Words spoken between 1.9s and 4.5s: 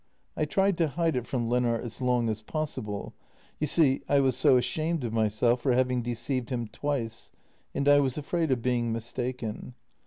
long as possible— you see, I was